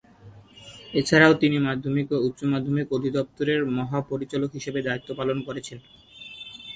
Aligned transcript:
এছাড়াও 0.93 1.33
তিনি 1.41 1.57
মাধ্যমিক 1.67 2.07
ও 2.15 2.17
উচ্চ 2.27 2.39
মাধ্যমিক 2.53 2.87
অধিদপ্তরের 2.97 3.61
মহা 3.77 3.99
পরিচালক 4.11 4.49
হিসাবে 4.57 4.79
দায়িত্ব 4.87 5.09
পালন 5.19 5.37
করেছেন। 5.47 5.77